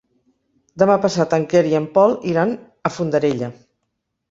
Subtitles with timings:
[0.83, 2.57] Demà passat en Quer i en Pol iran
[2.91, 3.55] a Fondarella.